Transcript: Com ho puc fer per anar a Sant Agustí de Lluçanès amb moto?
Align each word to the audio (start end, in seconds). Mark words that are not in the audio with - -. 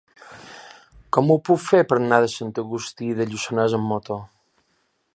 Com 1.17 1.29
ho 1.33 1.37
puc 1.49 1.61
fer 1.65 1.83
per 1.91 1.99
anar 1.99 2.21
a 2.27 2.31
Sant 2.39 2.57
Agustí 2.65 3.13
de 3.21 3.31
Lluçanès 3.31 3.81
amb 3.81 3.91
moto? 3.95 4.23